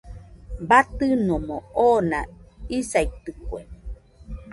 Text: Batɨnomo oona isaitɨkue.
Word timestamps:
Batɨnomo 0.69 1.57
oona 1.85 2.19
isaitɨkue. 2.77 3.61